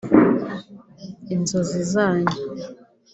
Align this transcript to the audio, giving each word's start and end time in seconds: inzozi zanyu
inzozi 1.33 1.79
zanyu 1.93 2.35